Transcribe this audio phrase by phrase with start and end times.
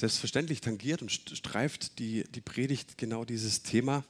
[0.00, 4.02] Selbstverständlich tangiert und streift die, die Predigt genau dieses Thema.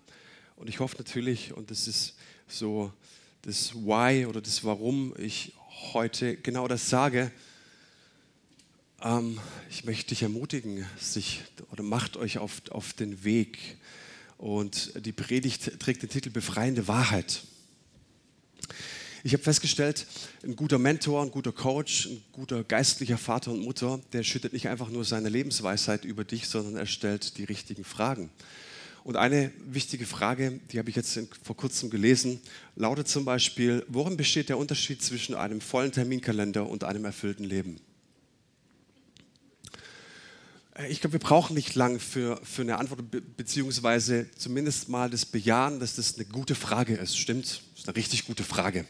[0.54, 2.14] Und ich hoffe natürlich, und das ist
[2.46, 2.92] so
[3.42, 5.52] das Why oder das Warum ich
[5.92, 7.32] heute genau das sage,
[9.02, 11.42] ähm, ich möchte dich ermutigen, sich
[11.72, 13.58] oder macht euch auf, auf den Weg.
[14.38, 17.42] Und die Predigt trägt den Titel Befreiende Wahrheit.
[19.22, 20.06] Ich habe festgestellt,
[20.42, 24.68] ein guter Mentor, ein guter Coach, ein guter geistlicher Vater und Mutter, der schüttet nicht
[24.68, 28.30] einfach nur seine Lebensweisheit über dich, sondern er stellt die richtigen Fragen.
[29.04, 32.40] Und eine wichtige Frage, die habe ich jetzt vor kurzem gelesen,
[32.76, 37.78] lautet zum Beispiel, worin besteht der Unterschied zwischen einem vollen Terminkalender und einem erfüllten Leben?
[40.88, 43.00] Ich glaube, wir brauchen nicht lang für, für eine Antwort,
[43.36, 47.18] beziehungsweise zumindest mal das Bejahen, dass das eine gute Frage ist.
[47.18, 47.62] Stimmt?
[47.80, 48.84] Das ist eine richtig gute Frage.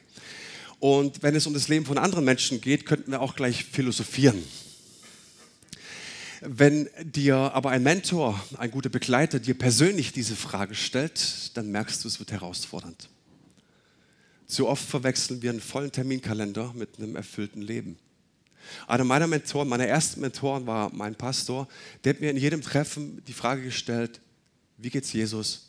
[0.80, 4.42] Und wenn es um das Leben von anderen Menschen geht, könnten wir auch gleich philosophieren.
[6.40, 12.02] Wenn dir aber ein Mentor, ein guter Begleiter dir persönlich diese Frage stellt, dann merkst
[12.02, 13.08] du, es wird herausfordernd.
[14.48, 17.96] Zu oft verwechseln wir einen vollen Terminkalender mit einem erfüllten Leben.
[18.88, 21.68] Einer meiner Mentoren, meiner ersten Mentoren war mein Pastor,
[22.02, 24.20] der hat mir in jedem Treffen die Frage gestellt,
[24.78, 25.68] wie geht's Jesus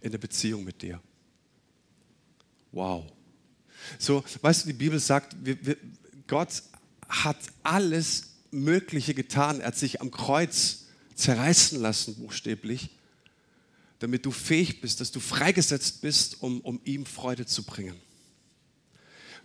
[0.00, 1.02] in der Beziehung mit dir?
[2.72, 3.10] Wow.
[3.98, 5.76] So, weißt du, die Bibel sagt, wir, wir,
[6.26, 6.62] Gott
[7.08, 9.60] hat alles Mögliche getan.
[9.60, 12.90] Er hat sich am Kreuz zerreißen lassen, buchstäblich,
[13.98, 17.96] damit du fähig bist, dass du freigesetzt bist, um, um ihm Freude zu bringen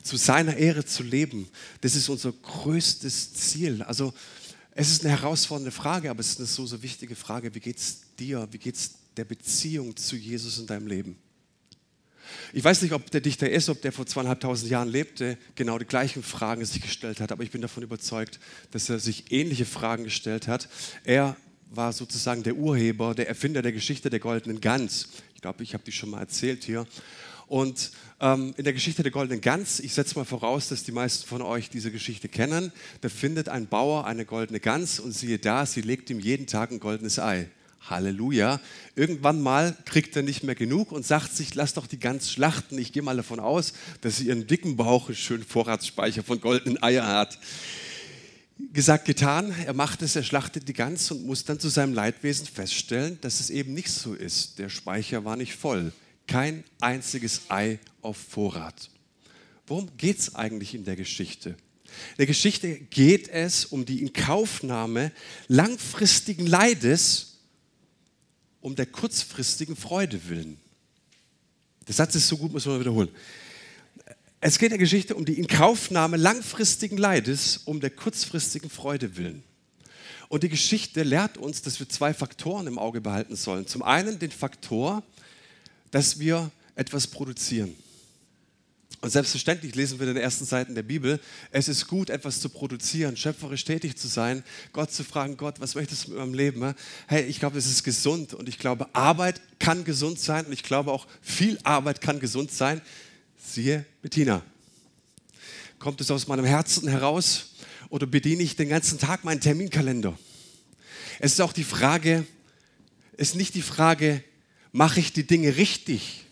[0.05, 1.49] zu seiner Ehre zu leben,
[1.81, 3.81] das ist unser größtes Ziel.
[3.81, 4.13] Also
[4.71, 7.55] es ist eine herausfordernde Frage, aber es ist eine so, so wichtige Frage.
[7.55, 8.47] Wie geht es dir?
[8.51, 11.17] Wie geht es der Beziehung zu Jesus in deinem Leben?
[12.53, 15.85] Ich weiß nicht, ob der Dichter ist, ob der vor zweieinhalbtausend Jahren lebte, genau die
[15.85, 18.39] gleichen Fragen sich gestellt hat, aber ich bin davon überzeugt,
[18.71, 20.69] dass er sich ähnliche Fragen gestellt hat.
[21.03, 21.35] Er
[21.69, 25.09] war sozusagen der Urheber, der Erfinder der Geschichte der goldenen Gans.
[25.35, 26.85] Ich glaube, ich habe die schon mal erzählt hier.
[27.47, 31.27] Und ähm, in der Geschichte der goldenen Gans, ich setze mal voraus, dass die meisten
[31.27, 32.71] von euch diese Geschichte kennen,
[33.01, 36.71] da findet ein Bauer eine goldene Gans und siehe da, sie legt ihm jeden Tag
[36.71, 37.49] ein goldenes Ei.
[37.89, 38.59] Halleluja.
[38.95, 42.77] Irgendwann mal kriegt er nicht mehr genug und sagt sich, lass doch die Gans schlachten.
[42.77, 46.81] Ich gehe mal davon aus, dass sie ihren dicken Bauch einen schönen Vorratsspeicher von goldenen
[46.81, 47.39] Eiern hat.
[48.71, 52.47] Gesagt, getan, er macht es, er schlachtet die Gans und muss dann zu seinem Leidwesen
[52.47, 54.59] feststellen, dass es eben nicht so ist.
[54.59, 55.91] Der Speicher war nicht voll.
[56.27, 58.89] Kein einziges Ei auf Vorrat.
[59.67, 61.49] Worum geht es eigentlich in der Geschichte?
[61.49, 65.11] In der Geschichte geht es um die Inkaufnahme
[65.47, 67.34] langfristigen Leides
[68.65, 70.57] um der kurzfristigen Freude willen.
[71.87, 73.09] Der Satz ist so gut, muss man wiederholen.
[74.41, 79.43] Es geht in der Geschichte um die Inkaufnahme langfristigen Leides um der kurzfristigen Freude willen.
[80.29, 83.67] Und die Geschichte lehrt uns, dass wir zwei Faktoren im Auge behalten sollen.
[83.67, 85.03] Zum einen den Faktor,
[85.91, 87.75] dass wir etwas produzieren.
[89.01, 91.19] Und selbstverständlich lesen wir in den ersten Seiten der Bibel,
[91.51, 95.75] es ist gut, etwas zu produzieren, schöpferisch tätig zu sein, Gott zu fragen, Gott, was
[95.75, 96.73] möchtest du mit meinem Leben?
[97.07, 100.63] Hey, ich glaube, es ist gesund und ich glaube, Arbeit kann gesund sein und ich
[100.63, 102.81] glaube auch, viel Arbeit kann gesund sein.
[103.37, 104.41] Siehe Bettina.
[105.77, 107.53] Kommt es aus meinem Herzen heraus
[107.89, 110.17] oder bediene ich den ganzen Tag meinen Terminkalender?
[111.19, 112.25] Es ist auch die Frage,
[113.17, 114.23] ist nicht die Frage,
[114.71, 116.25] mache ich die Dinge richtig,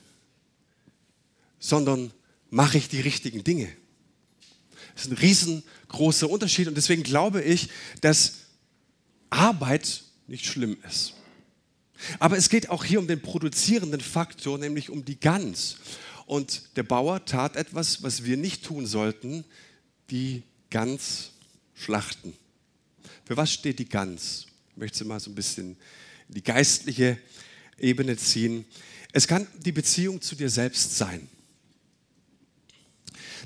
[1.60, 2.12] sondern
[2.54, 3.68] mache ich die richtigen Dinge.
[4.94, 7.70] Das ist ein riesengroßer Unterschied und deswegen glaube ich,
[8.02, 8.42] dass
[9.32, 11.14] Arbeit nicht schlimm ist.
[12.20, 15.78] Aber es geht auch hier um den produzierenden Faktor, nämlich um die Gans.
[16.28, 19.46] Und der Bauer tat etwas, was wir nicht tun sollten,
[20.12, 21.32] die Gans
[21.74, 22.34] schlachten.
[23.26, 24.46] Für was steht die Gans?
[24.70, 25.76] Ich möchte mal so ein bisschen
[26.28, 27.18] in die geistliche
[27.80, 28.64] Ebene ziehen.
[29.12, 31.28] Es kann die Beziehung zu dir selbst sein.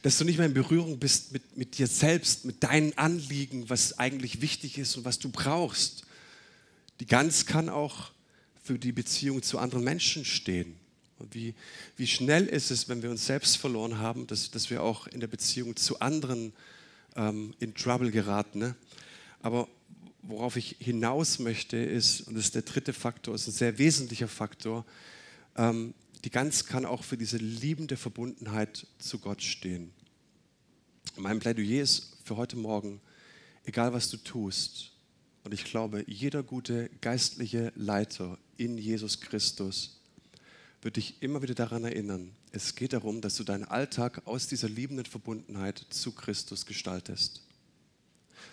[0.02, 3.98] Dass du nicht mehr in Berührung bist mit, mit dir selbst, mit deinen Anliegen, was
[3.98, 6.04] eigentlich wichtig ist und was du brauchst.
[7.00, 8.12] Die Gans kann auch
[8.64, 10.76] für die Beziehung zu anderen Menschen stehen.
[11.20, 11.56] Und wie,
[11.96, 15.20] wie schnell ist es, wenn wir uns selbst verloren haben, dass, dass wir auch in
[15.20, 16.54] der Beziehung zu anderen
[17.16, 18.60] ähm, in Trouble geraten.
[18.60, 18.76] Ne?
[19.42, 19.68] Aber
[20.22, 24.28] worauf ich hinaus möchte, ist, und das ist der dritte Faktor, ist ein sehr wesentlicher
[24.28, 24.86] Faktor,
[25.56, 25.94] ähm,
[26.24, 29.92] die Gans kann auch für diese liebende Verbundenheit zu Gott stehen.
[31.16, 33.02] Mein Plädoyer ist für heute Morgen,
[33.66, 34.92] egal was du tust,
[35.44, 40.02] und ich glaube, jeder gute geistliche Leiter in Jesus Christus
[40.82, 44.68] wird dich immer wieder daran erinnern, es geht darum, dass du deinen Alltag aus dieser
[44.68, 47.42] liebenden Verbundenheit zu Christus gestaltest.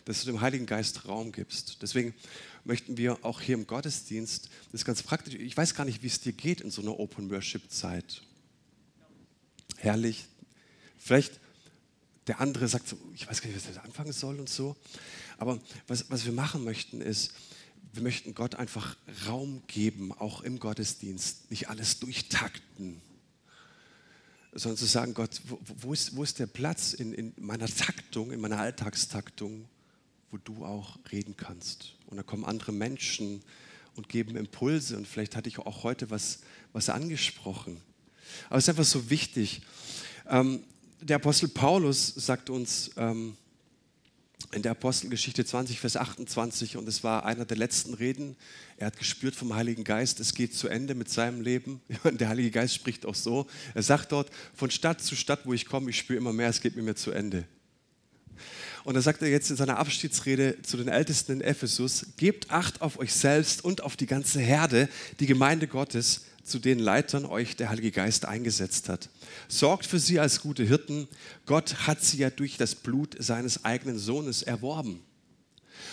[0.05, 1.79] dass du dem Heiligen Geist Raum gibst.
[1.83, 2.15] Deswegen
[2.65, 6.09] möchten wir auch hier im Gottesdienst, das ist ganz praktisch, ich weiß gar nicht, wie
[6.09, 8.23] es dir geht in so einer Open Worship Zeit.
[9.77, 10.27] Herrlich.
[10.99, 11.41] Vielleicht
[12.26, 14.76] der andere sagt so, ich weiß gar nicht, was er anfangen soll und so.
[15.38, 17.32] Aber was, was wir machen möchten ist,
[17.93, 18.97] wir möchten Gott einfach
[19.29, 23.00] Raum geben, auch im Gottesdienst, nicht alles durchtakten,
[24.53, 28.32] sondern zu sagen, Gott, wo, wo, ist, wo ist der Platz in, in meiner Taktung,
[28.32, 29.69] in meiner Alltagstaktung,
[30.31, 31.94] wo du auch reden kannst.
[32.06, 33.43] Und da kommen andere Menschen
[33.94, 36.41] und geben Impulse und vielleicht hatte ich auch heute was,
[36.73, 37.81] was angesprochen.
[38.49, 39.62] Aber es ist einfach so wichtig.
[40.29, 40.65] Ähm,
[41.05, 43.37] der Apostel Paulus sagt uns, ähm,
[44.53, 48.37] in der Apostelgeschichte 20, Vers 28, und es war einer der letzten Reden.
[48.79, 51.81] Er hat gespürt vom Heiligen Geist, es geht zu Ende mit seinem Leben.
[52.05, 53.47] Der Heilige Geist spricht auch so.
[53.75, 56.61] Er sagt dort, von Stadt zu Stadt, wo ich komme, ich spüre immer mehr, es
[56.61, 57.45] geht mit mir zu Ende.
[58.85, 62.81] Und da sagt er jetzt in seiner Abschiedsrede zu den Ältesten in Ephesus, gebt Acht
[62.81, 64.89] auf euch selbst und auf die ganze Herde,
[65.21, 69.08] die Gemeinde Gottes, zu den Leitern euch der Heilige Geist eingesetzt hat.
[69.49, 71.08] Sorgt für sie als gute Hirten.
[71.46, 75.02] Gott hat sie ja durch das Blut seines eigenen Sohnes erworben.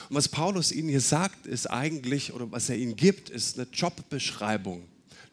[0.09, 3.67] Und was Paulus ihnen hier sagt, ist eigentlich, oder was er ihnen gibt, ist eine
[3.71, 4.83] Jobbeschreibung.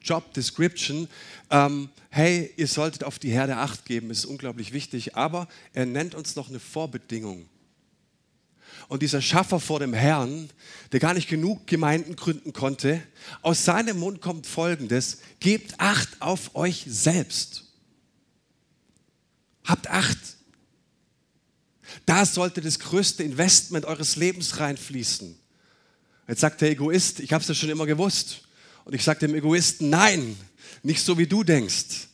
[0.00, 1.08] Job Description.
[1.50, 5.16] Ähm, hey, ihr solltet auf die Herde Acht geben, ist unglaublich wichtig.
[5.16, 7.48] Aber er nennt uns noch eine Vorbedingung.
[8.88, 10.50] Und dieser Schaffer vor dem Herrn,
[10.92, 13.02] der gar nicht genug Gemeinden gründen konnte,
[13.42, 17.64] aus seinem Mund kommt Folgendes, gebt Acht auf euch selbst.
[19.64, 20.18] Habt Acht.
[22.06, 25.38] Da sollte das größte Investment eures Lebens reinfließen.
[26.26, 28.42] Jetzt sagt der Egoist, ich habe es ja schon immer gewusst.
[28.84, 30.36] Und ich sage dem Egoisten, nein,
[30.82, 32.08] nicht so wie du denkst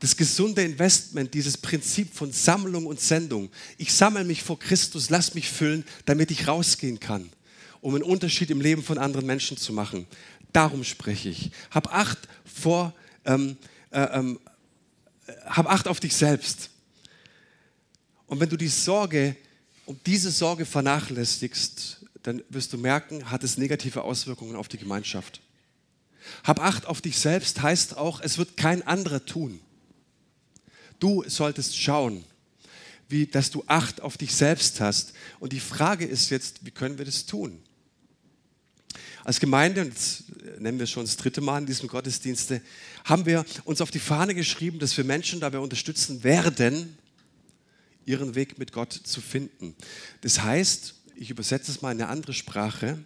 [0.00, 3.50] das gesunde Investment, dieses Prinzip von Sammlung und Sendung.
[3.76, 7.30] Ich sammle mich vor Christus, lass mich füllen, damit ich rausgehen kann,
[7.82, 10.06] um einen Unterschied im Leben von anderen Menschen zu machen.
[10.52, 11.50] Darum spreche ich.
[11.70, 12.94] Hab Acht vor,
[13.26, 13.58] ähm,
[13.90, 14.40] äh, ähm,
[15.44, 16.70] hab Acht auf dich selbst.
[18.26, 19.36] Und wenn du die Sorge
[19.84, 25.40] um diese Sorge vernachlässigst, dann wirst du merken, hat es negative Auswirkungen auf die Gemeinschaft.
[26.44, 29.60] Hab Acht auf dich selbst heißt auch, es wird kein anderer tun.
[31.00, 32.24] Du solltest schauen,
[33.08, 35.12] wie, dass du Acht auf dich selbst hast.
[35.40, 37.60] Und die Frage ist jetzt, wie können wir das tun?
[39.24, 40.24] Als Gemeinde, und jetzt
[40.60, 42.62] nennen wir schon das dritte Mal in diesem Gottesdienste,
[43.04, 46.96] haben wir uns auf die Fahne geschrieben, dass wir Menschen dabei unterstützen werden,
[48.06, 49.74] ihren Weg mit Gott zu finden.
[50.22, 52.98] Das heißt, ich übersetze es mal in eine andere Sprache,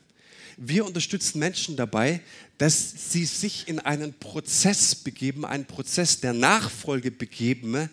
[0.56, 2.20] wir unterstützen Menschen dabei,
[2.58, 7.90] dass sie sich in einen Prozess begeben, einen Prozess der Nachfolge begeben,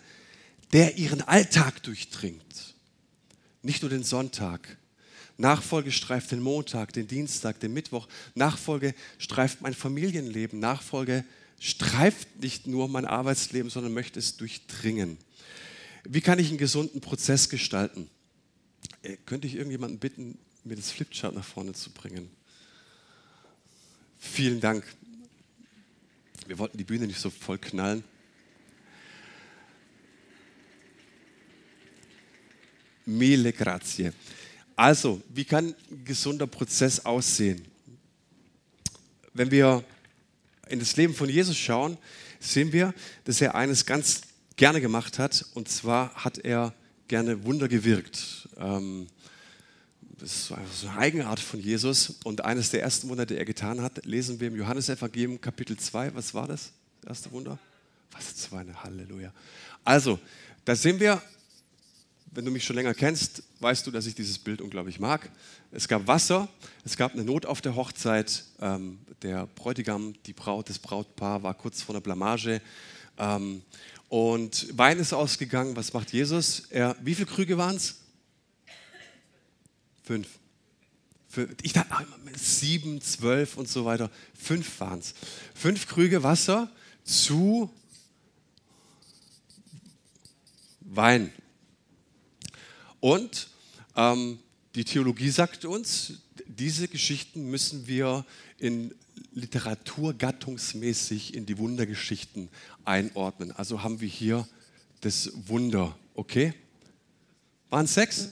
[0.72, 2.74] der ihren Alltag durchdringt.
[3.62, 4.76] Nicht nur den Sonntag.
[5.38, 8.08] Nachfolge streift den Montag, den Dienstag, den Mittwoch.
[8.34, 10.58] Nachfolge streift mein Familienleben.
[10.58, 11.24] Nachfolge
[11.58, 15.18] streift nicht nur mein Arbeitsleben, sondern möchte es durchdringen.
[16.04, 18.08] Wie kann ich einen gesunden Prozess gestalten?
[19.02, 22.30] Äh, könnte ich irgendjemanden bitten, mir das Flipchart nach vorne zu bringen?
[24.24, 24.84] Vielen Dank.
[26.46, 28.02] Wir wollten die Bühne nicht so voll knallen.
[33.04, 34.12] Mille grazie.
[34.74, 37.66] Also, wie kann ein gesunder Prozess aussehen?
[39.34, 39.84] Wenn wir
[40.68, 41.98] in das Leben von Jesus schauen,
[42.40, 42.94] sehen wir,
[43.24, 44.22] dass er eines ganz
[44.56, 46.72] gerne gemacht hat, und zwar hat er
[47.08, 48.48] gerne Wunder gewirkt.
[48.56, 49.08] Ähm,
[50.22, 52.14] das ist so eine Eigenart von Jesus.
[52.22, 56.14] Und eines der ersten Wunder, die er getan hat, lesen wir im Johannesevangelium Kapitel 2.
[56.14, 56.70] Was war das?
[57.00, 57.58] Das erste Wunder?
[58.12, 58.36] Was?
[58.36, 59.32] Zwei, Halleluja.
[59.82, 60.20] Also,
[60.64, 61.20] da sehen wir,
[62.30, 65.28] wenn du mich schon länger kennst, weißt du, dass ich dieses Bild unglaublich mag.
[65.72, 66.46] Es gab Wasser,
[66.84, 68.44] es gab eine Not auf der Hochzeit.
[68.60, 72.62] Ähm, der Bräutigam, die Braut, das Brautpaar war kurz vor der Blamage.
[73.18, 73.62] Ähm,
[74.08, 75.74] und Wein ist ausgegangen.
[75.74, 76.68] Was macht Jesus?
[76.70, 78.01] Er, wie viele Krüge waren es?
[80.02, 80.28] Fünf.
[81.62, 82.06] Ich dachte
[82.36, 84.10] sieben, zwölf und so weiter.
[84.34, 85.14] Fünf waren es.
[85.54, 86.70] Fünf Krüge Wasser
[87.04, 87.70] zu
[90.80, 91.32] Wein.
[93.00, 93.48] Und
[93.96, 94.38] ähm,
[94.74, 96.14] die Theologie sagt uns,
[96.46, 98.26] diese Geschichten müssen wir
[98.58, 98.94] in
[99.32, 102.48] Literatur gattungsmäßig in die Wundergeschichten
[102.84, 103.52] einordnen.
[103.52, 104.46] Also haben wir hier
[105.00, 105.96] das Wunder.
[106.14, 106.52] Okay?
[107.70, 108.28] Waren es sechs?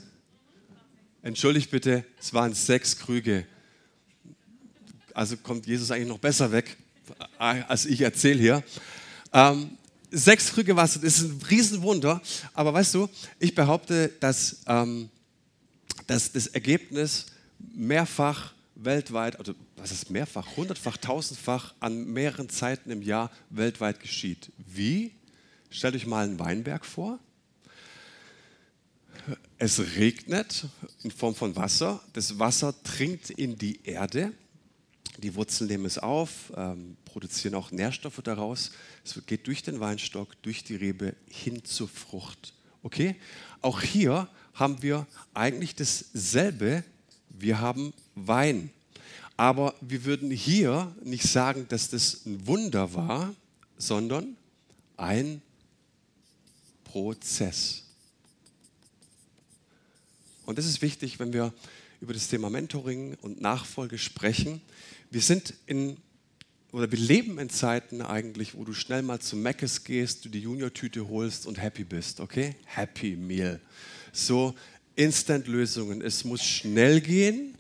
[1.22, 3.46] Entschuldigt bitte, es waren sechs Krüge.
[5.14, 6.76] Also kommt Jesus eigentlich noch besser weg,
[7.38, 8.62] als ich erzähle hier.
[9.32, 9.76] Ähm,
[10.10, 12.20] sechs Krüge Wasser, das ist ein Riesenwunder.
[12.54, 13.08] Aber weißt du,
[13.38, 15.10] ich behaupte, dass ähm,
[16.10, 17.26] dass das Ergebnis
[17.72, 24.50] mehrfach weltweit, also was ist mehrfach, hundertfach, tausendfach an mehreren Zeiten im Jahr weltweit geschieht.
[24.58, 25.12] Wie?
[25.70, 27.20] Stellt euch mal einen Weinberg vor.
[29.58, 30.66] Es regnet
[31.02, 32.02] in Form von Wasser.
[32.12, 34.32] Das Wasser dringt in die Erde.
[35.18, 38.70] Die Wurzeln nehmen es auf, ähm, produzieren auch Nährstoffe daraus.
[39.04, 42.54] Es geht durch den Weinstock, durch die Rebe hin zur Frucht.
[42.82, 43.16] Okay?
[43.60, 46.84] Auch hier haben wir eigentlich dasselbe.
[47.28, 48.70] Wir haben Wein.
[49.36, 53.34] Aber wir würden hier nicht sagen, dass das ein Wunder war,
[53.76, 54.36] sondern
[54.96, 55.42] ein
[56.84, 57.89] Prozess.
[60.50, 61.52] Und das ist wichtig, wenn wir
[62.00, 64.60] über das Thema Mentoring und Nachfolge sprechen.
[65.10, 65.96] Wir sind in
[66.72, 70.40] oder wir leben in Zeiten eigentlich, wo du schnell mal zu Meckes gehst, du die
[70.40, 72.56] Junior-Tüte holst und happy bist, okay?
[72.64, 73.60] Happy Meal.
[74.12, 74.54] So
[74.96, 76.02] Instant-Lösungen.
[76.02, 77.56] Es muss schnell gehen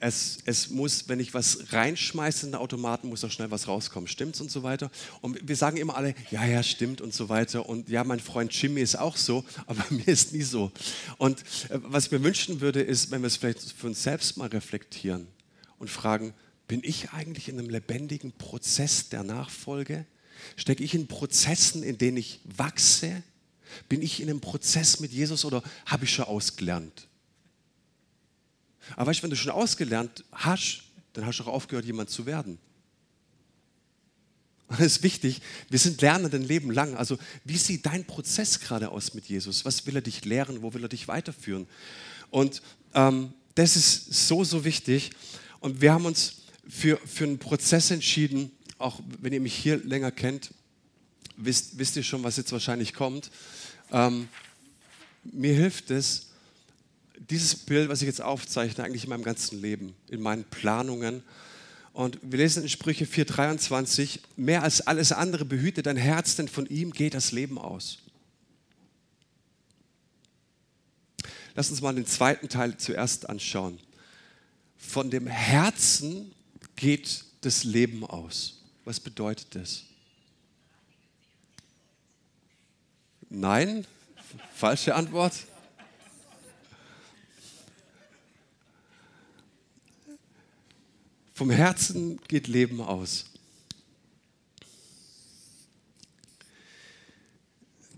[0.00, 4.08] es, es, muss, wenn ich was reinschmeiße in den Automaten, muss auch schnell was rauskommen.
[4.08, 4.90] Stimmt's und so weiter?
[5.20, 7.68] Und wir sagen immer alle, ja, ja, stimmt und so weiter.
[7.68, 10.72] Und ja, mein Freund Jimmy ist auch so, aber mir ist nie so.
[11.18, 14.38] Und äh, was ich mir wünschen würde, ist, wenn wir es vielleicht für uns selbst
[14.38, 15.26] mal reflektieren
[15.78, 16.32] und fragen,
[16.66, 20.06] bin ich eigentlich in einem lebendigen Prozess der Nachfolge?
[20.56, 23.22] Stecke ich in Prozessen, in denen ich wachse?
[23.88, 27.08] Bin ich in einem Prozess mit Jesus oder habe ich schon ausgelernt?
[28.96, 30.82] Aber weißt du, wenn du schon ausgelernt hast,
[31.12, 32.58] dann hast du auch aufgehört, jemand zu werden.
[34.68, 36.94] Und das ist wichtig, wir sind Lernende ein Leben lang.
[36.94, 39.64] Also wie sieht dein Prozess gerade aus mit Jesus?
[39.64, 40.62] Was will er dich lehren?
[40.62, 41.66] Wo will er dich weiterführen?
[42.30, 42.62] Und
[42.94, 45.10] ähm, das ist so, so wichtig.
[45.58, 50.12] Und wir haben uns für, für einen Prozess entschieden, auch wenn ihr mich hier länger
[50.12, 50.52] kennt,
[51.36, 53.30] wisst, wisst ihr schon, was jetzt wahrscheinlich kommt.
[53.90, 54.28] Ähm,
[55.24, 56.29] mir hilft es,
[57.28, 61.22] dieses Bild, was ich jetzt aufzeichne, eigentlich in meinem ganzen Leben, in meinen Planungen.
[61.92, 66.66] Und wir lesen in Sprüche 4,23, mehr als alles andere behüte dein Herz, denn von
[66.66, 67.98] ihm geht das Leben aus.
[71.54, 73.78] Lass uns mal den zweiten Teil zuerst anschauen.
[74.78, 76.32] Von dem Herzen
[76.76, 78.62] geht das Leben aus.
[78.84, 79.84] Was bedeutet das?
[83.28, 83.86] Nein,
[84.54, 85.34] falsche Antwort.
[91.40, 93.24] Vom Herzen geht Leben aus.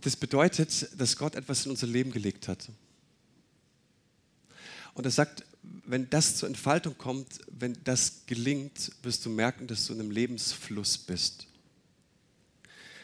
[0.00, 2.68] Das bedeutet, dass Gott etwas in unser Leben gelegt hat.
[4.94, 5.44] Und er sagt,
[5.84, 10.12] wenn das zur Entfaltung kommt, wenn das gelingt, wirst du merken, dass du in einem
[10.12, 11.49] Lebensfluss bist.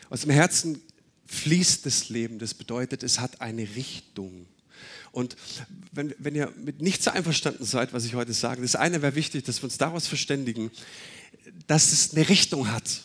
[0.08, 0.80] Aus dem Herzen
[1.26, 2.38] fließt das Leben.
[2.38, 4.46] Das bedeutet, es hat eine Richtung.
[5.12, 5.36] Und
[5.92, 9.44] wenn, wenn ihr mit nichts einverstanden seid, was ich heute sage, das eine wäre wichtig,
[9.44, 10.70] dass wir uns daraus verständigen,
[11.66, 13.02] dass es eine Richtung hat.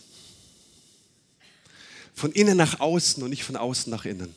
[2.14, 4.34] Von innen nach außen und nicht von außen nach innen.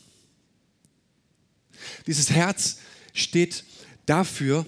[2.07, 2.79] Dieses Herz
[3.13, 3.65] steht
[4.07, 4.67] dafür,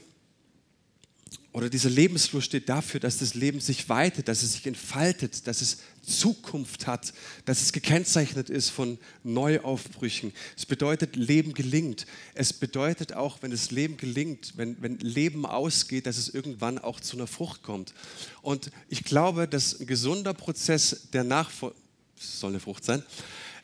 [1.58, 5.60] oder dieser Lebensfluss steht dafür, dass das Leben sich weitet, dass es sich entfaltet, dass
[5.60, 7.12] es Zukunft hat,
[7.46, 10.32] dass es gekennzeichnet ist von Neuaufbrüchen.
[10.56, 12.06] Es bedeutet, Leben gelingt.
[12.34, 17.00] Es bedeutet auch, wenn das Leben gelingt, wenn, wenn Leben ausgeht, dass es irgendwann auch
[17.00, 17.92] zu einer Frucht kommt.
[18.40, 21.74] Und ich glaube, dass ein gesunder Prozess der Nachfolge,
[22.14, 23.02] soll eine Frucht sein,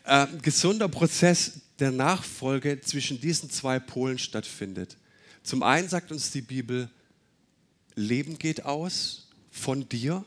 [0.03, 4.97] äh, gesunder Prozess der Nachfolge zwischen diesen zwei Polen stattfindet.
[5.45, 6.91] Zum einen sagt uns die Bibel,
[7.95, 10.25] Leben geht aus von dir.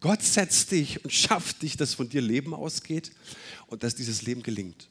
[0.00, 3.12] Gott setzt dich und schafft dich, dass von dir Leben ausgeht
[3.66, 4.88] und dass dieses Leben gelingt,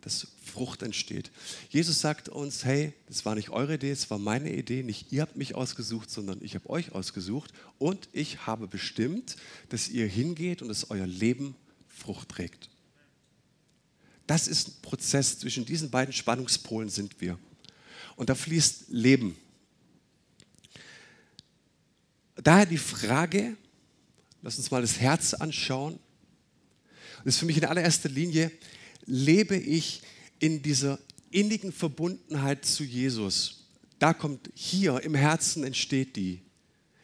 [0.00, 1.30] dass Frucht entsteht.
[1.68, 5.22] Jesus sagt uns, hey, das war nicht eure Idee, es war meine Idee, nicht ihr
[5.22, 9.36] habt mich ausgesucht, sondern ich habe euch ausgesucht und ich habe bestimmt,
[9.68, 11.54] dass ihr hingeht und dass euer Leben
[11.88, 12.70] Frucht trägt.
[14.26, 17.38] Das ist ein Prozess, zwischen diesen beiden Spannungspolen sind wir.
[18.16, 19.36] Und da fließt Leben
[22.42, 23.56] Daher die Frage,
[24.42, 25.98] lass uns mal das Herz anschauen.
[27.24, 28.50] Das ist für mich in allererster Linie,
[29.04, 30.02] lebe ich
[30.38, 30.98] in dieser
[31.30, 33.68] innigen Verbundenheit zu Jesus?
[33.98, 36.40] Da kommt hier im Herzen entsteht die.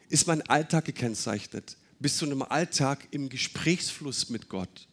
[0.09, 1.77] Ist mein Alltag gekennzeichnet?
[1.99, 4.87] Bist du in einem Alltag im Gesprächsfluss mit Gott?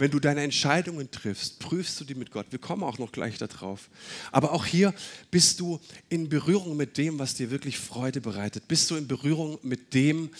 [0.00, 2.46] Wenn du deine Entscheidungen triffst, prüfst du die mit Gott.
[2.48, 3.90] Wir kommen auch noch gleich darauf.
[4.32, 4.94] Aber auch hier
[5.30, 5.78] bist du
[6.08, 8.66] in Berührung mit dem, was dir wirklich Freude bereitet.
[8.66, 10.30] Bist du in Berührung mit dem,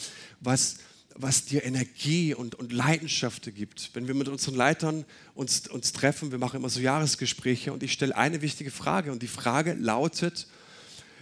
[0.40, 0.76] was,
[1.14, 3.90] was dir Energie und, und Leidenschaft gibt.
[3.92, 7.92] Wenn wir mit unseren Leitern uns, uns treffen, wir machen immer so Jahresgespräche und ich
[7.92, 10.46] stelle eine wichtige Frage und die Frage lautet,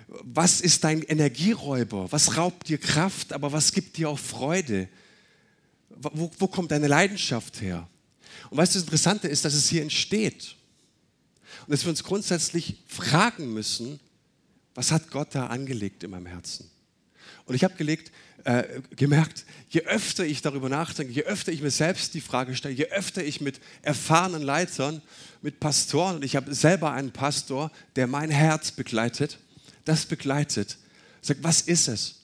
[0.06, 2.12] Was ist dein Energieräuber?
[2.12, 4.88] Was raubt dir Kraft, aber was gibt dir auch Freude?
[5.88, 7.88] Wo, wo kommt deine Leidenschaft her?
[8.50, 10.56] Und weißt du, das Interessante ist, dass es hier entsteht.
[11.66, 14.00] Und dass wir uns grundsätzlich fragen müssen,
[14.74, 16.70] was hat Gott da angelegt in meinem Herzen?
[17.46, 17.74] Und ich habe
[18.44, 22.74] äh, gemerkt, je öfter ich darüber nachdenke, je öfter ich mir selbst die Frage stelle,
[22.74, 25.02] je öfter ich mit erfahrenen Leitern,
[25.42, 29.38] mit Pastoren, und ich habe selber einen Pastor, der mein Herz begleitet,
[29.84, 30.78] das begleitet,
[31.22, 32.20] sagt, was ist es?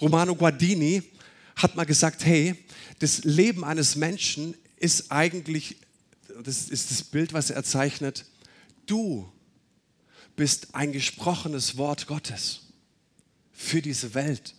[0.00, 1.02] Romano Guardini
[1.56, 2.56] hat mal gesagt, hey,
[2.98, 5.76] das Leben eines Menschen ist eigentlich,
[6.42, 8.24] das ist das Bild, was er zeichnet,
[8.86, 9.30] du
[10.36, 12.60] bist ein gesprochenes Wort Gottes
[13.52, 14.54] für diese Welt.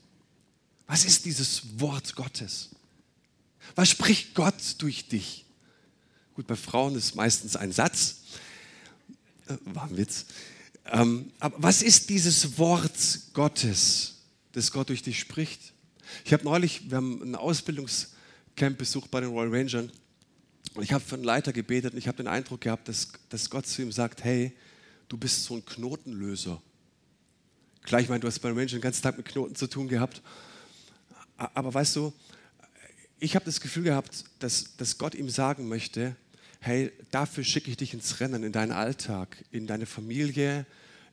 [0.88, 2.70] Was ist dieses Wort Gottes?
[3.76, 5.46] Was spricht Gott durch dich?
[6.34, 8.22] Gut, bei Frauen ist meistens ein Satz.
[9.48, 10.26] Äh, war ein Witz.
[10.86, 12.98] Ähm, aber was ist dieses Wort
[13.34, 14.16] Gottes,
[14.54, 15.74] das Gott durch dich spricht?
[16.26, 18.19] Ich habe neulich, wir haben ein Ausbildungscamp
[18.78, 19.90] besucht bei den Royal Rangers
[20.76, 23.50] und ich habe für einen Leiter gebetet und ich habe den Eindruck gehabt, dass, dass
[23.50, 24.52] Gott zu ihm sagt, hey,
[25.08, 26.62] du bist so ein Knotenlöser.
[27.84, 30.22] Klar, ich du hast bei den Rangers den ganzen Tag mit Knoten zu tun gehabt,
[31.38, 32.14] aber weißt du,
[33.20, 36.16] ich habe das Gefühl gehabt, dass, dass Gott ihm sagen möchte,
[36.60, 40.66] hey, dafür schicke ich dich ins Rennen, in deinen Alltag, in deine Familie,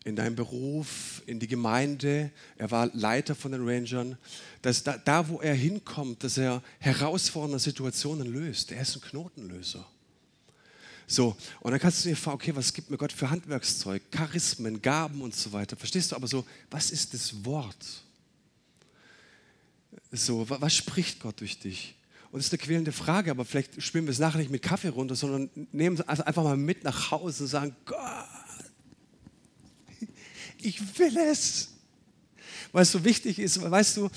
[0.06, 2.30] in deinem Beruf, in die Gemeinde.
[2.56, 4.16] Er war Leiter von den Rangern.
[4.62, 8.70] Dass da, da, wo er hinkommt, dass er herausfordernde Situationen löst.
[8.70, 9.84] Er ist ein Knotenlöser.
[11.08, 14.80] So, und dann kannst du dir fragen, okay, was gibt mir Gott für Handwerkszeug, Charismen,
[14.80, 15.76] Gaben und so weiter.
[15.76, 18.04] Verstehst du aber so, was ist das Wort?
[20.12, 21.96] So, was spricht Gott durch dich?
[22.30, 24.88] Und das ist eine quälende Frage, aber vielleicht spielen wir es nachher nicht mit Kaffee
[24.88, 27.96] runter, sondern nehmen es einfach mal mit nach Hause und sagen, Gott,
[30.66, 31.70] ich will es.
[32.72, 34.10] Weil es so wichtig ist, weißt du,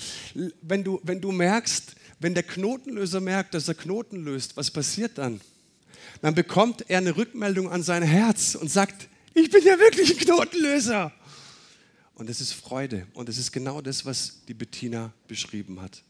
[0.62, 5.16] wenn du, wenn du merkst, wenn der Knotenlöser merkt, dass er Knoten löst, was passiert
[5.16, 5.40] dann?
[6.20, 10.18] Dann bekommt er eine Rückmeldung an sein Herz und sagt, ich bin ja wirklich ein
[10.18, 11.12] Knotenlöser.
[12.14, 13.06] Und es ist Freude.
[13.14, 16.02] Und es ist genau das, was die Bettina beschrieben hat.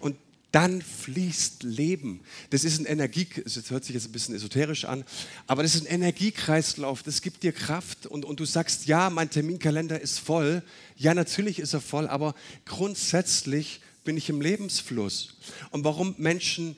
[0.00, 0.16] Und
[0.52, 2.20] dann fließt Leben.
[2.50, 5.04] Das ist ein Energie, das hört sich jetzt ein bisschen esoterisch an,
[5.46, 9.30] aber das ist ein Energiekreislauf, das gibt dir Kraft und, und du sagst, ja, mein
[9.30, 10.62] Terminkalender ist voll.
[10.96, 12.34] Ja, natürlich ist er voll, aber
[12.66, 15.36] grundsätzlich bin ich im Lebensfluss.
[15.70, 16.76] Und warum Menschen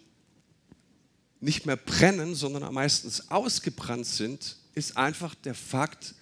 [1.40, 6.14] nicht mehr brennen, sondern meistens ausgebrannt sind, ist einfach der Fakt,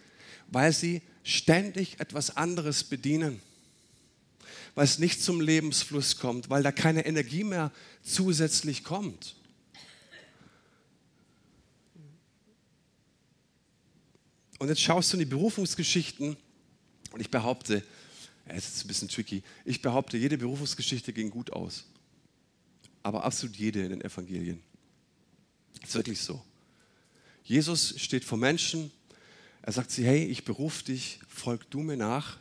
[0.49, 3.41] weil sie ständig etwas anderes bedienen
[4.75, 9.37] weil es nicht zum Lebensfluss kommt, weil da keine Energie mehr zusätzlich kommt.
[14.59, 16.37] Und jetzt schaust du in die Berufungsgeschichten
[17.11, 17.83] und ich behaupte,
[18.47, 21.85] es ist ein bisschen tricky, ich behaupte, jede Berufungsgeschichte ging gut aus.
[23.03, 24.63] Aber absolut jede in den Evangelien.
[25.81, 26.41] Das ist wirklich so.
[27.43, 28.93] Jesus steht vor Menschen,
[29.63, 32.39] er sagt sie, hey, ich berufe dich, folg du mir nach.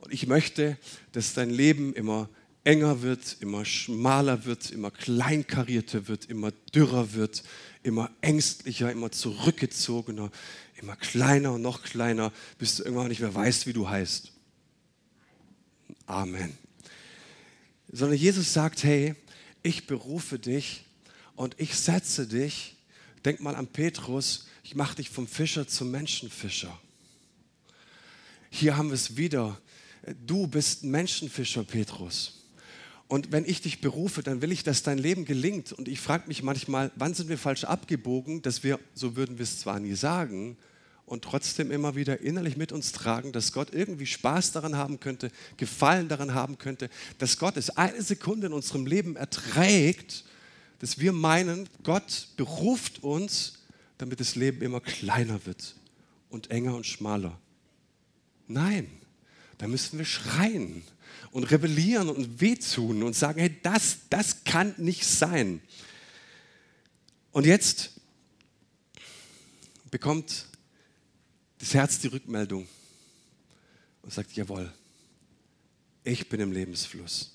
[0.00, 0.76] Und ich möchte,
[1.12, 2.28] dass dein Leben immer
[2.64, 7.44] enger wird, immer schmaler wird, immer kleinkarierter wird, immer dürrer wird,
[7.82, 10.30] immer ängstlicher, immer zurückgezogener,
[10.80, 14.32] immer kleiner und noch kleiner, bis du irgendwann nicht mehr weißt, wie du heißt.
[16.06, 16.58] Amen.
[17.90, 19.14] Sondern Jesus sagt, hey,
[19.62, 20.84] ich berufe dich
[21.36, 22.76] und ich setze dich,
[23.24, 26.76] denk mal an Petrus, ich mache dich vom Fischer zum Menschenfischer.
[28.50, 29.60] Hier haben wir es wieder
[30.26, 32.44] du bist ein Menschenfischer, Petrus.
[33.08, 35.72] Und wenn ich dich berufe, dann will ich, dass dein Leben gelingt.
[35.72, 39.44] Und ich frage mich manchmal, wann sind wir falsch abgebogen, dass wir, so würden wir
[39.44, 40.56] es zwar nie sagen,
[41.06, 45.30] und trotzdem immer wieder innerlich mit uns tragen, dass Gott irgendwie Spaß daran haben könnte,
[45.56, 50.24] Gefallen daran haben könnte, dass Gott es eine Sekunde in unserem Leben erträgt,
[50.80, 53.64] dass wir meinen, Gott beruft uns,
[53.98, 55.76] damit das Leben immer kleiner wird
[56.28, 57.38] und enger und schmaler.
[58.48, 58.90] Nein,
[59.58, 60.82] da müssen wir schreien
[61.30, 65.60] und rebellieren und wehtun und sagen, hey, das, das kann nicht sein.
[67.32, 67.92] Und jetzt
[69.90, 70.46] bekommt
[71.58, 72.66] das Herz die Rückmeldung
[74.02, 74.72] und sagt, jawohl,
[76.04, 77.32] ich bin im Lebensfluss.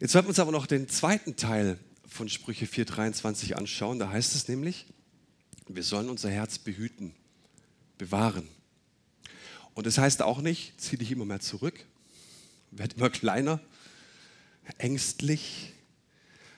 [0.00, 3.98] Jetzt sollten wir uns aber noch den zweiten Teil von Sprüche 4.23 anschauen.
[3.98, 4.86] Da heißt es nämlich,
[5.68, 7.14] wir sollen unser Herz behüten,
[7.98, 8.48] bewahren.
[9.76, 11.78] Und das heißt auch nicht, zieh dich immer mehr zurück,
[12.70, 13.60] werd immer kleiner,
[14.78, 15.74] ängstlich,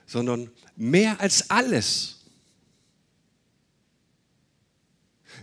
[0.07, 2.15] sondern mehr als alles.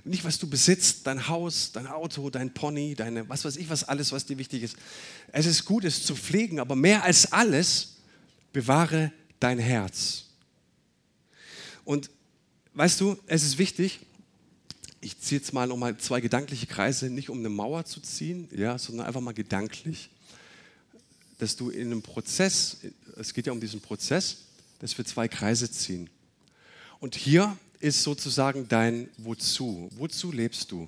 [0.05, 3.83] nicht was du besitzt, dein Haus, dein Auto, dein Pony, deine, was weiß ich, was
[3.83, 4.77] alles, was dir wichtig ist.
[5.31, 7.95] Es ist gut, es zu pflegen, aber mehr als alles,
[8.53, 10.25] bewahre dein Herz.
[11.83, 12.11] Und
[12.75, 14.01] weißt du, es ist wichtig,
[15.05, 18.79] ich ziehe jetzt mal nochmal zwei gedankliche Kreise, nicht um eine Mauer zu ziehen, ja,
[18.79, 20.09] sondern einfach mal gedanklich,
[21.37, 22.77] dass du in einem Prozess,
[23.15, 24.37] es geht ja um diesen Prozess,
[24.79, 26.09] dass wir zwei Kreise ziehen.
[26.99, 29.89] Und hier ist sozusagen dein Wozu.
[29.95, 30.87] Wozu lebst du?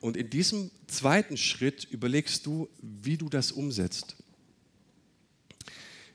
[0.00, 4.16] Und in diesem zweiten Schritt überlegst du, wie du das umsetzt.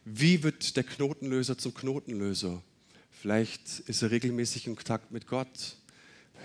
[0.04, 2.62] Wie wird der Knotenlöser zum Knotenlöser?
[3.10, 5.78] Vielleicht ist er regelmäßig in Kontakt mit Gott.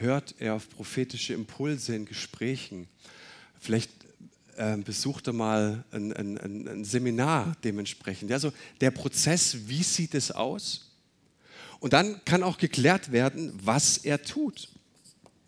[0.01, 2.89] Hört er auf prophetische Impulse in Gesprächen.
[3.61, 3.91] Vielleicht
[4.57, 8.33] äh, besucht er mal ein, ein, ein, Seminar dementsprechend.
[8.33, 10.91] Also der Prozess, wie sieht es aus?
[11.81, 14.71] Und dann kann auch geklärt werden, was er tut.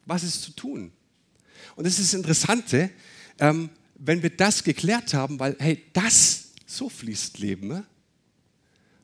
[0.04, 0.92] Was ist zu tun?
[1.74, 2.90] Und das ist das Interessante,
[3.38, 7.86] ähm, wenn wir das geklärt haben, weil, hey, das, so fließt Leben, ne?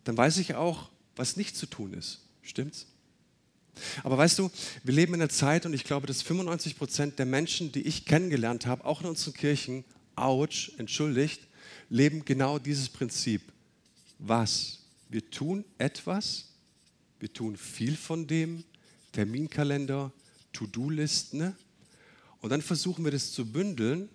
[0.04, 2.20] dann weiß ich auch, was nicht zu tun ist.
[2.42, 2.86] Stimmt's?
[4.02, 4.50] Aber weißt du,
[4.84, 8.04] wir leben in einer Zeit und ich glaube, dass 95 Prozent der Menschen, die ich
[8.04, 9.84] kennengelernt habe, auch in unseren Kirchen,
[10.16, 11.40] ouch, entschuldigt,
[11.88, 13.42] leben genau dieses Prinzip.
[14.18, 14.78] Was?
[15.08, 16.46] Wir tun etwas,
[17.18, 18.64] wir tun viel von dem,
[19.12, 20.12] Terminkalender,
[20.52, 21.56] To-Do-Listen, ne?
[22.40, 24.08] und dann versuchen wir das zu bündeln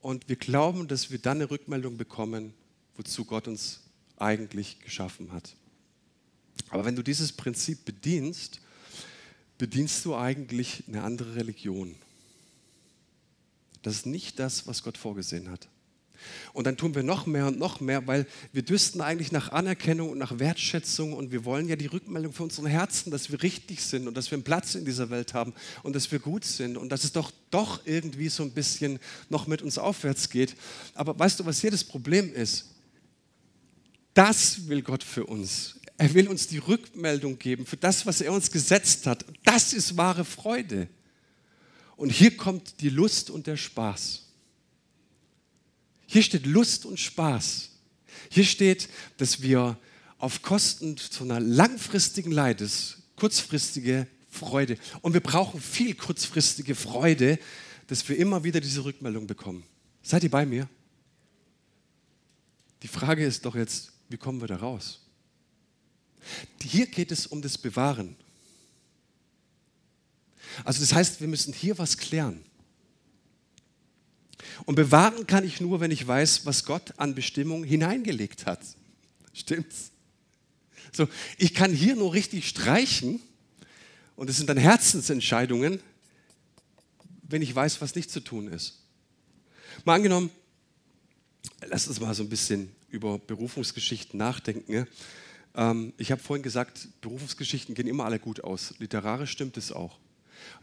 [0.00, 2.54] und wir glauben, dass wir dann eine Rückmeldung bekommen,
[2.96, 3.80] wozu Gott uns
[4.16, 5.56] eigentlich geschaffen hat.
[6.70, 8.60] Aber wenn du dieses Prinzip bedienst,
[9.58, 11.94] bedienst du eigentlich eine andere Religion.
[13.82, 15.68] Das ist nicht das, was Gott vorgesehen hat.
[16.52, 20.10] Und dann tun wir noch mehr und noch mehr, weil wir dürsten eigentlich nach Anerkennung
[20.10, 23.82] und nach Wertschätzung und wir wollen ja die Rückmeldung für unseren Herzen, dass wir richtig
[23.82, 26.76] sind und dass wir einen Platz in dieser Welt haben und dass wir gut sind
[26.76, 30.56] und dass es doch, doch irgendwie so ein bisschen noch mit uns aufwärts geht.
[30.94, 32.70] Aber weißt du, was hier das Problem ist?
[34.14, 35.76] Das will Gott für uns.
[35.96, 39.24] Er will uns die Rückmeldung geben für das, was er uns gesetzt hat.
[39.44, 40.88] Das ist wahre Freude.
[41.96, 44.22] Und hier kommt die Lust und der Spaß.
[46.06, 47.70] Hier steht Lust und Spaß.
[48.28, 49.78] Hier steht, dass wir
[50.18, 57.38] auf Kosten zu einer langfristigen Leides kurzfristige Freude und wir brauchen viel kurzfristige Freude,
[57.86, 59.62] dass wir immer wieder diese Rückmeldung bekommen.
[60.02, 60.68] Seid ihr bei mir?
[62.82, 65.03] Die Frage ist doch jetzt, wie kommen wir da raus?
[66.62, 68.16] Hier geht es um das Bewahren.
[70.64, 72.44] Also das heißt, wir müssen hier was klären.
[74.66, 78.60] Und bewahren kann ich nur, wenn ich weiß, was Gott an Bestimmung hineingelegt hat.
[79.32, 79.90] Stimmt's?
[80.92, 81.08] So,
[81.38, 83.20] ich kann hier nur richtig streichen
[84.14, 85.80] und es sind dann Herzensentscheidungen,
[87.22, 88.80] wenn ich weiß, was nicht zu tun ist.
[89.84, 90.30] Mal angenommen,
[91.66, 94.86] lass uns mal so ein bisschen über Berufungsgeschichten nachdenken.
[95.54, 98.74] Ähm, ich habe vorhin gesagt, Berufungsgeschichten gehen immer alle gut aus.
[98.78, 99.98] Literarisch stimmt es auch.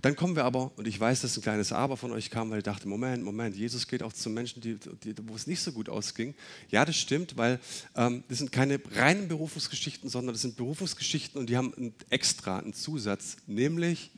[0.01, 2.59] Dann kommen wir aber, und ich weiß, dass ein kleines Aber von euch kam, weil
[2.59, 5.71] ich dachte, Moment, Moment, Jesus geht auch zu Menschen, die, die, wo es nicht so
[5.71, 6.35] gut ausging.
[6.69, 7.59] Ja, das stimmt, weil
[7.95, 12.59] ähm, das sind keine reinen Berufungsgeschichten, sondern das sind Berufungsgeschichten und die haben ein extra,
[12.59, 14.11] einen Zusatz, nämlich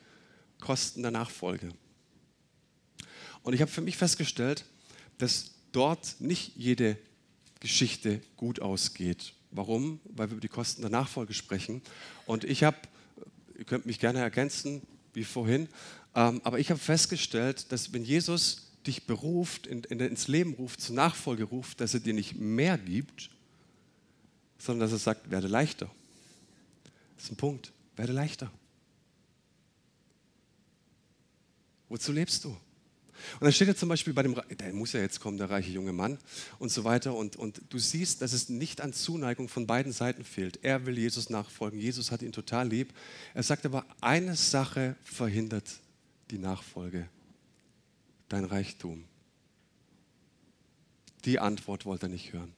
[0.60, 1.70] Kosten der Nachfolge.
[3.44, 4.66] Und ich habe für mich festgestellt,
[5.18, 6.98] dass dort nicht jede
[7.60, 9.34] Geschichte gut ausgeht.
[9.56, 10.00] Warum?
[10.06, 11.82] Weil wir über die Kosten der Nachfolge sprechen.
[12.26, 12.78] Und ich habe,
[13.58, 14.82] ihr könnt mich gerne ergänzen,
[15.14, 15.70] wie vorhin.
[16.16, 20.82] Ähm, aber ich habe festgestellt, dass wenn Jesus dich beruft, in, in, ins Leben ruft,
[20.82, 23.30] zur Nachfolge ruft, dass er dir nicht mehr gibt,
[24.58, 25.90] sondern dass er sagt, werde leichter.
[27.16, 27.72] Das ist ein Punkt.
[27.96, 28.52] Werde leichter.
[31.90, 32.58] Wozu lebst du?
[33.34, 35.72] Und dann steht er zum Beispiel bei dem, der muss ja jetzt kommen, der reiche
[35.72, 36.18] junge Mann
[36.60, 37.16] und so weiter.
[37.16, 40.60] Und, und du siehst, dass es nicht an Zuneigung von beiden Seiten fehlt.
[40.64, 41.80] Er will Jesus nachfolgen.
[41.80, 42.94] Jesus hat ihn total lieb.
[43.34, 45.70] Er sagt aber, eine Sache verhindert
[46.32, 47.08] die Nachfolge.
[48.30, 49.06] Dein Reichtum.
[51.26, 52.54] Die Antwort wollte er nicht hören.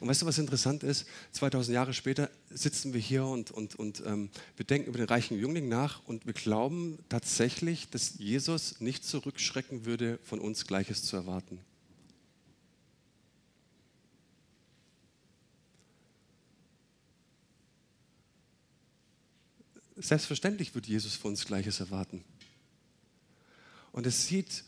[0.00, 1.06] Und weißt du, was interessant ist?
[1.32, 5.38] 2000 Jahre später sitzen wir hier und, und, und ähm, wir denken über den reichen
[5.38, 11.16] Jüngling nach und wir glauben tatsächlich, dass Jesus nicht zurückschrecken würde, von uns Gleiches zu
[11.16, 11.60] erwarten.
[19.96, 22.22] Selbstverständlich wird Jesus von uns Gleiches erwarten.
[23.92, 24.62] Und es sieht,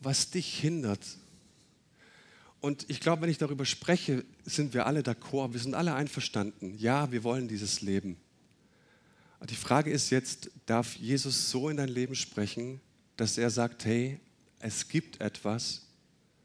[0.00, 1.18] was dich hindert,
[2.64, 6.74] und ich glaube, wenn ich darüber spreche, sind wir alle d'accord, wir sind alle einverstanden.
[6.78, 8.16] Ja, wir wollen dieses Leben.
[9.50, 12.80] Die Frage ist jetzt, darf Jesus so in dein Leben sprechen,
[13.18, 14.18] dass er sagt, hey,
[14.60, 15.82] es gibt etwas,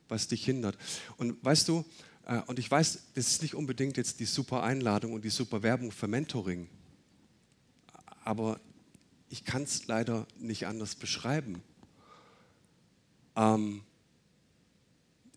[0.10, 0.77] was dich hindert.
[1.15, 1.86] Und weißt du,
[2.25, 5.63] äh, und ich weiß, das ist nicht unbedingt jetzt die super Einladung und die super
[5.63, 6.67] Werbung für Mentoring,
[8.25, 8.60] aber
[9.29, 11.63] ich kann es leider nicht anders beschreiben.
[13.38, 13.84] Ähm,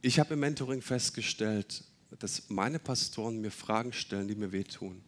[0.03, 1.85] ich habe im Mentoring festgestellt,
[2.19, 5.01] dass meine Pastoren mir Fragen stellen, die mir wehtun.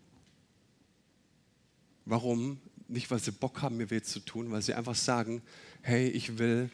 [2.07, 2.61] Warum?
[2.87, 5.43] Nicht, weil sie Bock haben, mir weh zu tun, weil sie einfach sagen,
[5.83, 6.71] hey, ich will,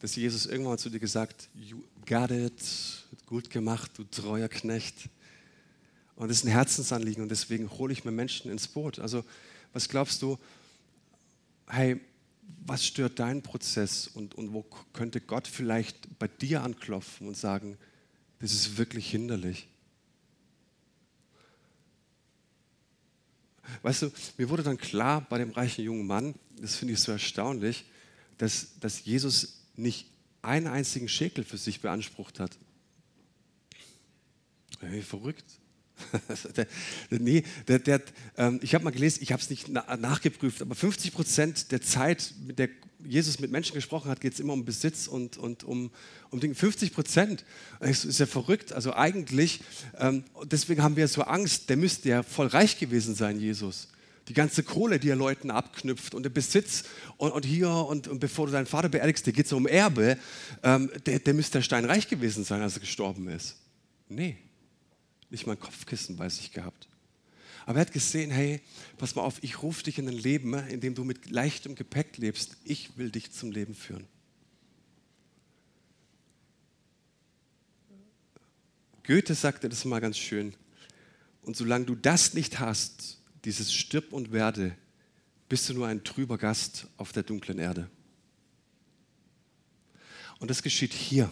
[0.00, 2.62] dass Jesus irgendwann zu dir gesagt, you got it,
[3.26, 5.10] gut gemacht, du treuer Knecht.
[6.16, 8.98] Und das ist ein Herzensanliegen und deswegen hole ich mir Menschen ins Boot.
[8.98, 9.24] Also,
[9.72, 10.38] was glaubst du,
[11.66, 12.00] hey,
[12.64, 17.78] was stört deinen Prozess und, und wo könnte Gott vielleicht bei dir anklopfen und sagen,
[18.40, 19.68] das ist wirklich hinderlich?
[23.82, 27.12] Weißt du, mir wurde dann klar bei dem reichen jungen Mann, das finde ich so
[27.12, 27.84] erstaunlich,
[28.38, 30.06] dass, dass Jesus nicht
[30.42, 32.56] einen einzigen Schekel für sich beansprucht hat.
[34.80, 35.44] Hey, verrückt.
[36.56, 36.66] Der,
[37.10, 38.02] nee, der, der,
[38.36, 41.80] ähm, ich habe mal gelesen, ich habe es nicht na, nachgeprüft, aber 50 Prozent der
[41.82, 42.68] Zeit, mit der
[43.04, 45.90] Jesus mit Menschen gesprochen hat, geht es immer um Besitz und, und um,
[46.30, 46.54] um Dinge.
[46.54, 47.44] 50 Prozent.
[47.80, 48.72] Das ist ja verrückt.
[48.72, 49.60] Also eigentlich,
[49.98, 53.88] ähm, deswegen haben wir so Angst, der müsste ja voll reich gewesen sein, Jesus.
[54.28, 56.84] Die ganze Kohle, die er Leuten abknüpft und der Besitz
[57.16, 60.18] und, und hier und, und, bevor du deinen Vater beerdigst, dir geht es um Erbe,
[60.62, 63.56] ähm, der, der müsste steinreich gewesen sein, als er gestorben ist.
[64.08, 64.36] Nee.
[65.30, 66.88] Nicht mal ein Kopfkissen bei sich gehabt.
[67.66, 68.62] Aber er hat gesehen, hey,
[68.96, 72.16] pass mal auf, ich rufe dich in ein Leben, in dem du mit leichtem Gepäck
[72.16, 72.56] lebst.
[72.64, 74.06] Ich will dich zum Leben führen.
[79.04, 80.54] Goethe sagte das mal ganz schön.
[81.42, 84.76] Und solange du das nicht hast, dieses Stirb und Werde,
[85.48, 87.90] bist du nur ein trüber Gast auf der dunklen Erde.
[90.38, 91.30] Und das geschieht hier.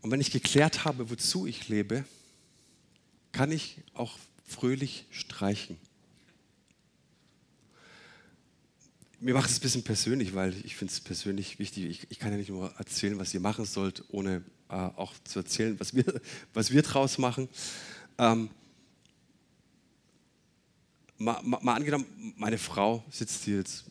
[0.00, 2.04] Und wenn ich geklärt habe, wozu ich lebe,
[3.32, 5.76] kann ich auch fröhlich streichen.
[9.20, 11.84] Mir macht es ein bisschen persönlich, weil ich finde es persönlich wichtig.
[11.86, 15.40] Ich, ich, kann ja nicht nur erzählen, was ihr machen sollt, ohne äh, auch zu
[15.40, 16.04] erzählen, was wir,
[16.54, 17.48] was wir draus machen.
[18.16, 18.48] Ähm,
[21.16, 22.06] mal, mal, mal, angenommen,
[22.36, 23.86] meine Frau sitzt hier jetzt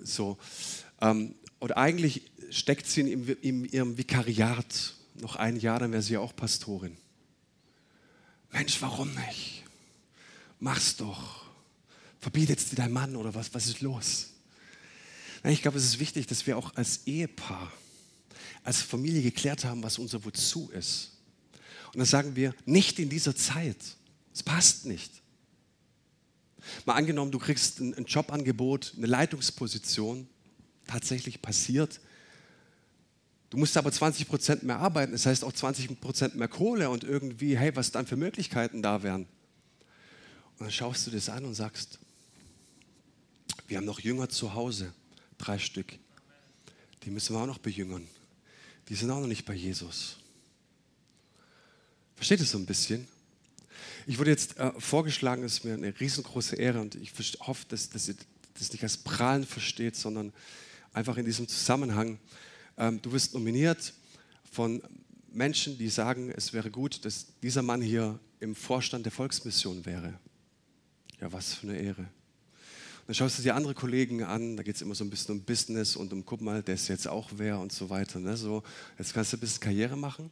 [0.00, 0.36] so.
[1.00, 6.16] Ähm, und eigentlich steckt sie in, in ihrem Vikariat noch ein Jahr, dann wäre sie
[6.16, 6.96] auch Pastorin.
[8.52, 9.64] Mensch, warum nicht?
[10.60, 11.44] Mach's doch.
[12.20, 13.52] Verbietet dir dein Mann oder was?
[13.54, 14.32] Was ist los?
[15.44, 17.72] Ich glaube, es ist wichtig, dass wir auch als Ehepaar,
[18.64, 21.12] als Familie geklärt haben, was unser Wozu ist.
[21.92, 23.76] Und dann sagen wir, nicht in dieser Zeit.
[24.34, 25.22] Es passt nicht.
[26.84, 30.28] Mal angenommen, du kriegst ein Jobangebot, eine Leitungsposition,
[30.86, 32.00] tatsächlich passiert,
[33.50, 37.04] Du musst aber 20 Prozent mehr arbeiten, das heißt auch 20 Prozent mehr Kohle und
[37.04, 39.22] irgendwie, hey, was dann für Möglichkeiten da wären.
[40.58, 41.98] Und dann schaust du das an und sagst,
[43.68, 44.92] wir haben noch Jünger zu Hause,
[45.38, 45.92] drei Stück.
[47.04, 48.06] Die müssen wir auch noch bejüngern.
[48.88, 50.16] Die sind auch noch nicht bei Jesus.
[52.16, 53.06] Versteht es so ein bisschen?
[54.06, 57.90] Ich wurde jetzt äh, vorgeschlagen, das ist mir eine riesengroße Ehre und ich hoffe, dass,
[57.90, 58.14] dass ihr
[58.54, 60.32] das nicht als Prahlen versteht, sondern
[60.92, 62.18] einfach in diesem Zusammenhang
[62.76, 63.94] du wirst nominiert
[64.50, 64.82] von
[65.32, 70.14] Menschen, die sagen, es wäre gut, dass dieser Mann hier im Vorstand der Volksmission wäre.
[71.20, 72.06] Ja, was für eine Ehre.
[73.06, 75.42] dann schaust du dir andere Kollegen an, da geht es immer so ein bisschen um
[75.42, 78.18] Business und um, guck mal, der ist jetzt auch wer und so weiter.
[78.18, 78.36] Ne?
[78.36, 78.62] So,
[78.98, 80.30] jetzt kannst du ein bisschen Karriere machen.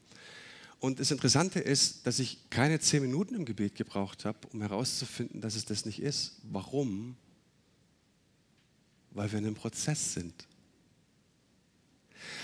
[0.81, 5.41] Und das Interessante ist, dass ich keine zehn Minuten im Gebet gebraucht habe, um herauszufinden,
[5.41, 6.37] dass es das nicht ist.
[6.43, 7.17] Warum?
[9.13, 10.35] Weil wir in einem Prozess sind.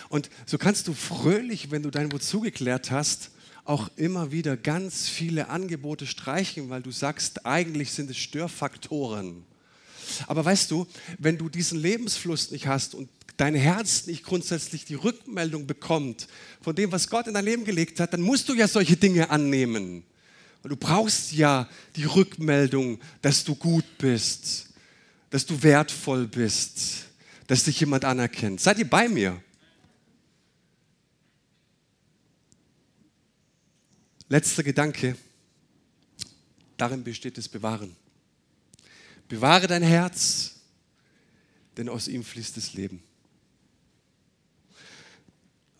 [0.08, 3.30] Und so kannst du fröhlich, wenn du dein Wozu geklärt hast,
[3.64, 9.44] auch immer wieder ganz viele Angebote streichen, weil du sagst, eigentlich sind es Störfaktoren.
[10.26, 10.86] Aber weißt du,
[11.18, 16.26] wenn du diesen Lebensfluss nicht hast und dein Herz nicht grundsätzlich die Rückmeldung bekommt
[16.60, 19.30] von dem, was Gott in dein Leben gelegt hat, dann musst du ja solche Dinge
[19.30, 20.02] annehmen.
[20.62, 24.66] Und du brauchst ja die Rückmeldung, dass du gut bist,
[25.30, 27.06] dass du wertvoll bist,
[27.46, 28.60] dass dich jemand anerkennt.
[28.60, 29.40] Seid ihr bei mir?
[34.32, 35.16] Letzter Gedanke,
[36.76, 37.96] darin besteht das Bewahren.
[39.26, 40.60] Bewahre dein Herz,
[41.76, 43.02] denn aus ihm fließt das Leben.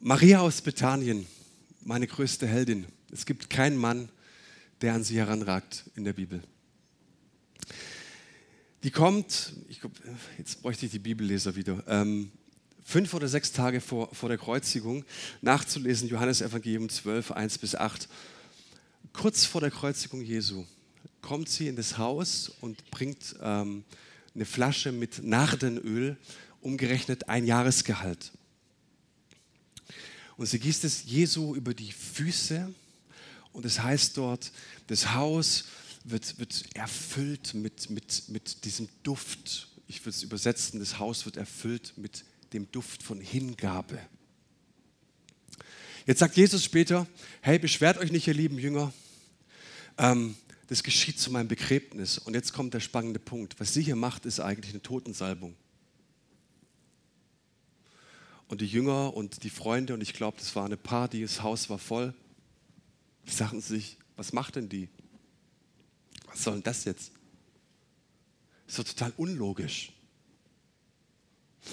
[0.01, 1.29] Maria aus Bethanien,
[1.83, 2.87] meine größte Heldin.
[3.13, 4.09] Es gibt keinen Mann,
[4.81, 6.43] der an sie heranragt in der Bibel.
[8.83, 9.81] Die kommt, ich
[10.39, 12.33] jetzt bräuchte ich die Bibelleser wieder, ähm,
[12.83, 15.05] fünf oder sechs Tage vor, vor der Kreuzigung,
[15.41, 18.09] nachzulesen, Johannes Evangelium 12, 1 bis 8.
[19.13, 20.65] Kurz vor der Kreuzigung Jesu
[21.21, 23.85] kommt sie in das Haus und bringt ähm,
[24.35, 26.17] eine Flasche mit Nardenöl,
[26.61, 28.33] umgerechnet ein Jahresgehalt.
[30.37, 32.73] Und sie gießt es Jesu über die Füße
[33.53, 34.53] und es heißt dort,
[34.87, 35.65] das Haus
[36.05, 39.69] wird, wird erfüllt mit, mit, mit diesem Duft.
[39.87, 43.99] Ich würde es übersetzen, das Haus wird erfüllt mit dem Duft von Hingabe.
[46.11, 47.07] Jetzt sagt Jesus später,
[47.41, 48.93] hey, beschwert euch nicht, ihr lieben Jünger.
[49.97, 50.35] Ähm,
[50.67, 52.19] das geschieht zu meinem Begräbnis.
[52.19, 53.61] Und jetzt kommt der spannende Punkt.
[53.61, 55.55] Was sie hier macht, ist eigentlich eine Totensalbung.
[58.49, 61.71] Und die Jünger und die Freunde, und ich glaube, das war eine Party, das Haus
[61.71, 62.13] war voll,
[63.29, 64.89] die sagten sich, was macht denn die?
[66.27, 67.13] Was soll denn das jetzt?
[68.67, 69.93] Das ist total unlogisch.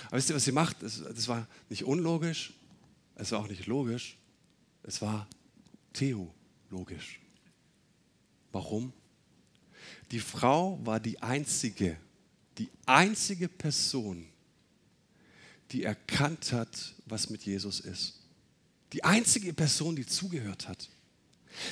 [0.10, 0.84] Aber wisst ihr, was sie macht?
[0.84, 2.54] Das war nicht unlogisch,
[3.15, 4.15] es war auch nicht logisch,
[4.88, 5.28] es war
[5.93, 7.19] theologisch.
[8.52, 8.93] Warum?
[10.10, 11.97] Die Frau war die einzige,
[12.58, 14.26] die einzige Person,
[15.71, 18.21] die erkannt hat, was mit Jesus ist.
[18.93, 20.89] Die einzige Person, die zugehört hat.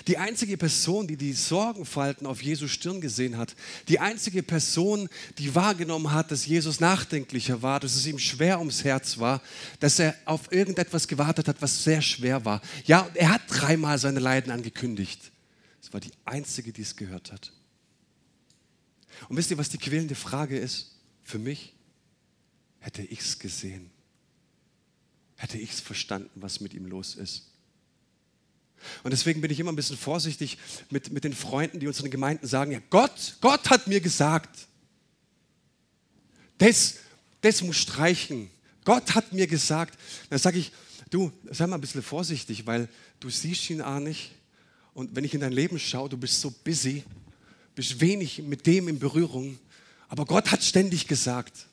[0.07, 3.55] Die einzige Person, die die Sorgenfalten auf Jesus Stirn gesehen hat,
[3.87, 8.83] die einzige Person, die wahrgenommen hat, dass Jesus nachdenklicher war, dass es ihm schwer ums
[8.83, 9.41] Herz war,
[9.79, 12.61] dass er auf irgendetwas gewartet hat, was sehr schwer war.
[12.85, 15.31] Ja, er hat dreimal seine Leiden angekündigt.
[15.81, 17.51] Es war die einzige, die es gehört hat.
[19.29, 20.91] Und wisst ihr, was die quälende Frage ist?
[21.23, 21.73] Für mich
[22.79, 23.89] hätte ich es gesehen,
[25.37, 27.54] hätte ich es verstanden, was mit ihm los ist.
[29.03, 30.57] Und deswegen bin ich immer ein bisschen vorsichtig
[30.89, 34.67] mit, mit den Freunden, die unseren Gemeinden sagen, ja, Gott, Gott hat mir gesagt,
[36.57, 36.95] das,
[37.41, 38.49] das muss streichen.
[38.83, 39.99] Gott hat mir gesagt.
[40.29, 40.71] Dann sage ich,
[41.09, 42.87] du, sei mal ein bisschen vorsichtig, weil
[43.19, 44.31] du siehst ihn auch nicht.
[44.93, 47.03] Und wenn ich in dein Leben schaue, du bist so busy,
[47.73, 49.59] bist wenig mit dem in Berührung.
[50.07, 51.67] Aber Gott hat ständig gesagt.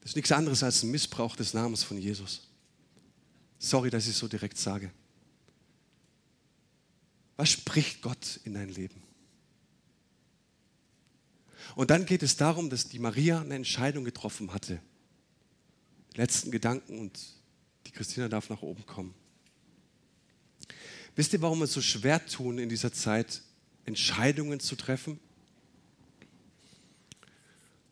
[0.00, 2.42] Das ist nichts anderes als ein Missbrauch des Namens von Jesus.
[3.58, 4.90] Sorry, dass ich so direkt sage.
[7.36, 9.02] Was spricht Gott in dein Leben?
[11.74, 14.80] Und dann geht es darum, dass die Maria eine Entscheidung getroffen hatte.
[16.14, 17.18] Letzten Gedanken und
[17.86, 19.14] die Christina darf nach oben kommen.
[21.16, 23.42] Wisst ihr, warum wir es so schwer tun, in dieser Zeit
[23.84, 25.18] Entscheidungen zu treffen?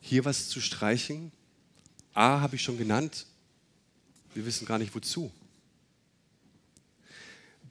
[0.00, 1.32] Hier was zu streichen?
[2.14, 3.26] A habe ich schon genannt.
[4.34, 5.30] Wir wissen gar nicht wozu.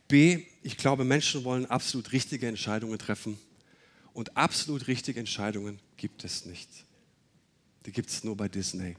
[0.10, 3.40] B, ich glaube, Menschen wollen absolut richtige Entscheidungen treffen.
[4.12, 6.68] Und absolut richtige Entscheidungen gibt es nicht.
[7.86, 8.98] Die gibt es nur bei Disney.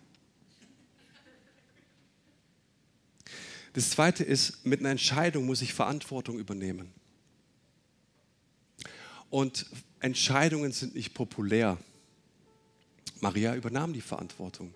[3.72, 6.92] Das Zweite ist, mit einer Entscheidung muss ich Verantwortung übernehmen.
[9.30, 9.66] Und
[9.98, 11.76] Entscheidungen sind nicht populär.
[13.20, 14.72] Maria übernahm die Verantwortung.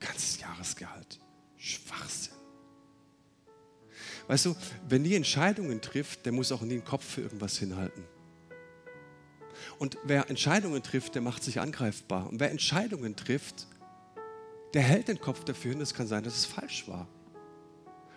[0.00, 1.20] Ganzes Jahresgehalt.
[1.56, 2.41] Schwachsinn.
[4.28, 4.56] Weißt du,
[4.88, 8.04] wenn die Entscheidungen trifft, der muss auch nie den Kopf für irgendwas hinhalten.
[9.78, 12.28] Und wer Entscheidungen trifft, der macht sich angreifbar.
[12.28, 13.66] Und wer Entscheidungen trifft,
[14.74, 15.80] der hält den Kopf dafür hin.
[15.80, 17.08] Es kann sein, dass es falsch war.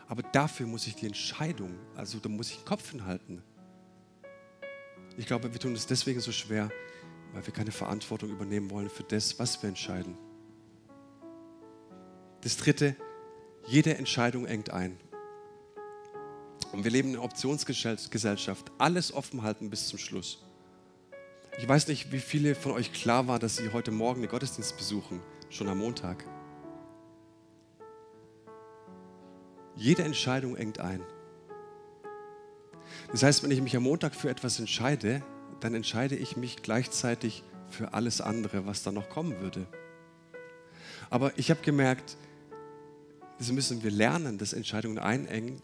[0.08, 3.42] Aber dafür muss ich die Entscheidung, also da muss ich den Kopf hinhalten.
[5.18, 6.70] Ich glaube, wir tun es deswegen so schwer,
[7.34, 10.18] weil wir keine Verantwortung übernehmen wollen für das, was wir entscheiden.
[12.42, 12.96] Das Dritte,
[13.66, 14.98] jede Entscheidung engt ein.
[16.76, 18.70] Und wir leben in einer Optionsgesellschaft.
[18.78, 20.44] Alles offen halten bis zum Schluss.
[21.58, 24.76] Ich weiß nicht, wie viele von euch klar war, dass sie heute Morgen den Gottesdienst
[24.76, 26.26] besuchen, schon am Montag.
[29.78, 31.00] Jede Entscheidung engt ein.
[33.10, 35.24] Das heißt, wenn ich mich am Montag für etwas entscheide,
[35.62, 39.66] dann entscheide ich mich gleichzeitig für alles andere, was da noch kommen würde.
[41.10, 42.18] Aber ich habe gemerkt,
[43.38, 45.62] das müssen wir lernen, dass Entscheidungen einengen,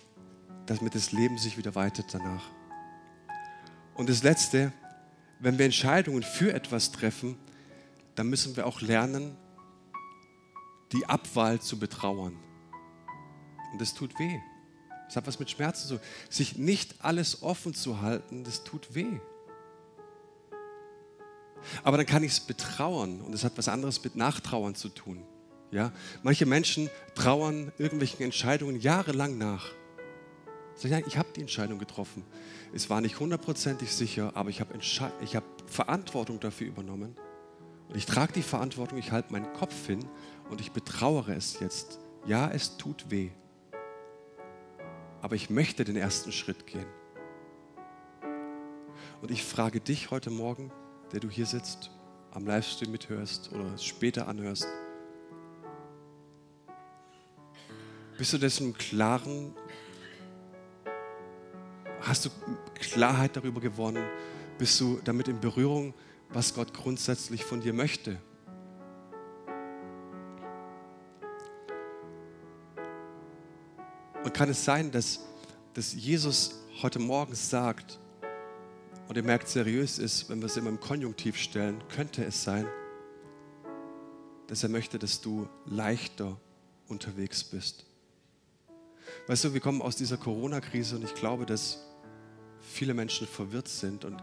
[0.66, 2.43] damit das Leben sich wieder weitet danach.
[3.95, 4.72] Und das Letzte,
[5.39, 7.38] wenn wir Entscheidungen für etwas treffen,
[8.16, 9.36] dann müssen wir auch lernen,
[10.91, 12.38] die Abwahl zu betrauern.
[13.72, 14.39] Und das tut weh.
[15.07, 16.05] Das hat was mit Schmerzen zu tun.
[16.30, 19.20] Sich nicht alles offen zu halten, das tut weh.
[21.84, 25.24] Aber dann kann ich es betrauern und es hat was anderes mit Nachtrauern zu tun.
[25.72, 25.91] Ja?
[26.24, 29.72] Manche Menschen trauern irgendwelchen Entscheidungen jahrelang nach.
[30.76, 32.24] Sag ich, ich habe die Entscheidung getroffen.
[32.74, 37.15] es war nicht hundertprozentig sicher, aber ich habe hab Verantwortung dafür übernommen.
[37.89, 40.05] Und ich trage die Verantwortung, ich halte meinen Kopf hin
[40.49, 41.99] und ich betrauere es jetzt.
[42.26, 43.32] Ja, es tut weh.
[45.22, 46.86] Aber ich möchte den ersten Schritt gehen.
[49.22, 50.72] Und ich frage dich heute Morgen,
[51.11, 51.91] der du hier sitzt,
[52.32, 54.67] am Livestream mithörst oder später anhörst,
[58.17, 59.53] bist du dessen klaren,
[62.02, 62.30] hast du
[62.76, 64.04] Klarheit darüber gewonnen,
[64.58, 65.93] bist du damit in Berührung,
[66.30, 68.18] was Gott grundsätzlich von dir möchte?
[74.24, 75.22] Und kann es sein, dass,
[75.74, 77.99] dass Jesus heute Morgen sagt,
[79.08, 82.66] und ihr merkt, seriös ist, wenn wir es immer im Konjunktiv stellen, könnte es sein,
[84.47, 86.38] dass er möchte, dass du leichter
[86.88, 87.86] unterwegs bist.
[89.28, 91.80] Weißt du, wir kommen aus dieser Corona-Krise und ich glaube, dass
[92.72, 94.17] viele Menschen verwirrt sind und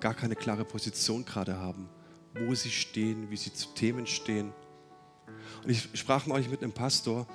[0.00, 1.88] gar keine klare Position gerade haben,
[2.34, 4.52] wo sie stehen, wie sie zu Themen stehen.
[5.62, 7.26] Und ich sprach neulich mit einem Pastor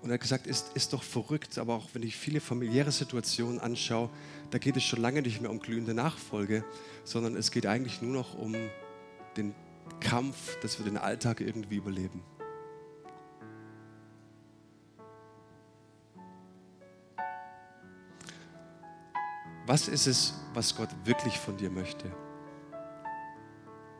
[0.00, 3.58] und er hat gesagt, ist, ist doch verrückt, aber auch wenn ich viele familiäre Situationen
[3.58, 4.10] anschaue,
[4.50, 6.64] da geht es schon lange nicht mehr um glühende Nachfolge,
[7.04, 8.54] sondern es geht eigentlich nur noch um
[9.36, 9.54] den
[10.00, 12.22] Kampf, dass wir den Alltag irgendwie überleben.
[19.66, 22.10] Was ist es, was Gott wirklich von dir möchte?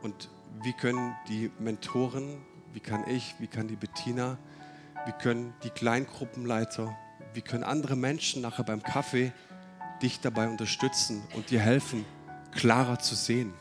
[0.03, 0.29] Und
[0.63, 2.37] wie können die Mentoren,
[2.75, 4.37] wie kann ich, wie kann die Bettina,
[5.07, 6.95] wie können die Kleingruppenleiter,
[7.33, 9.33] wie können andere Menschen nachher beim Kaffee
[10.03, 12.05] dich dabei unterstützen und dir helfen,
[12.53, 13.55] klarer zu sehen.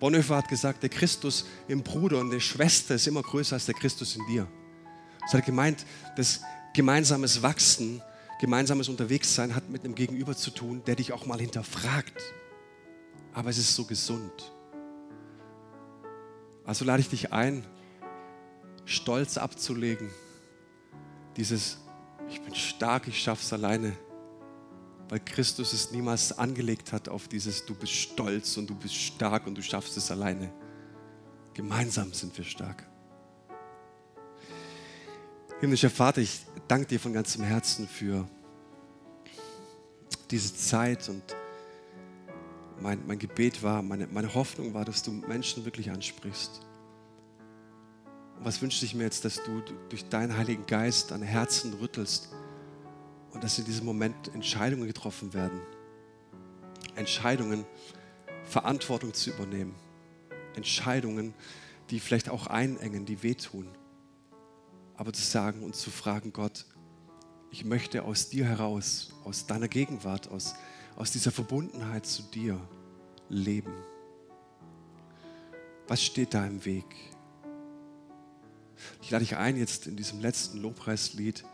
[0.00, 3.74] Bonhoeffer hat gesagt, der Christus im Bruder und der Schwester ist immer größer als der
[3.74, 4.46] Christus in dir.
[5.22, 6.42] Das hat gemeint, dass
[6.74, 8.02] gemeinsames Wachsen,
[8.40, 12.20] gemeinsames Unterwegssein hat mit einem Gegenüber zu tun, der dich auch mal hinterfragt.
[13.32, 14.52] Aber es ist so gesund.
[16.64, 17.64] Also lade ich dich ein,
[18.86, 20.10] Stolz abzulegen
[21.36, 21.78] dieses,
[22.28, 23.96] ich bin stark, ich schaff's alleine,
[25.08, 29.46] weil Christus es niemals angelegt hat auf dieses, du bist stolz und du bist stark
[29.46, 30.52] und du schaffst es alleine.
[31.52, 32.86] Gemeinsam sind wir stark.
[35.60, 38.28] Himmlischer Vater, ich danke dir von ganzem Herzen für
[40.30, 41.22] diese Zeit und
[42.80, 46.60] mein, mein Gebet war, meine, meine Hoffnung war, dass du Menschen wirklich ansprichst
[48.38, 52.30] und was wünsche ich mir jetzt, dass du durch deinen Heiligen Geist an Herzen rüttelst
[53.32, 55.60] und dass in diesem Moment Entscheidungen getroffen werden.
[56.96, 57.64] Entscheidungen,
[58.44, 59.74] Verantwortung zu übernehmen.
[60.56, 61.34] Entscheidungen,
[61.90, 63.68] die vielleicht auch einengen, die wehtun.
[64.96, 66.66] Aber zu sagen und zu fragen, Gott,
[67.50, 70.54] ich möchte aus dir heraus, aus deiner Gegenwart, aus,
[70.96, 72.60] aus dieser Verbundenheit zu dir
[73.28, 73.72] leben.
[75.86, 76.84] Was steht da im Weg?
[79.02, 81.44] Ich lade dich ein, jetzt in diesem letzten Lobpreislied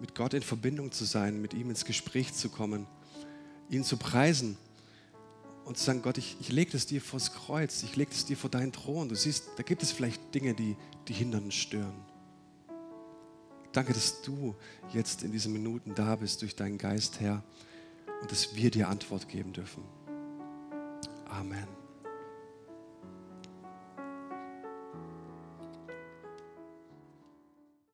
[0.00, 2.86] mit Gott in Verbindung zu sein, mit ihm ins Gespräch zu kommen,
[3.68, 4.56] ihn zu preisen
[5.64, 8.36] und zu sagen, Gott, ich, ich lege es dir vors Kreuz, ich lege es dir
[8.36, 9.08] vor deinen Thron.
[9.08, 12.09] Du siehst, da gibt es vielleicht Dinge, die, die hindern und stören.
[13.72, 14.54] Danke, dass du
[14.92, 17.42] jetzt in diesen Minuten da bist durch deinen Geist, Herr,
[18.20, 19.84] und dass wir dir Antwort geben dürfen.
[21.28, 21.79] Amen.